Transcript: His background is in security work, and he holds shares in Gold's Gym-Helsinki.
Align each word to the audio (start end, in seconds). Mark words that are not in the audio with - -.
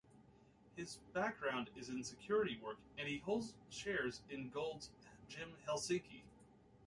His 0.75 0.95
background 1.13 1.69
is 1.75 1.89
in 1.89 2.03
security 2.03 2.57
work, 2.63 2.79
and 2.97 3.07
he 3.07 3.19
holds 3.19 3.53
shares 3.69 4.21
in 4.31 4.49
Gold's 4.49 4.89
Gym-Helsinki. 5.29 6.23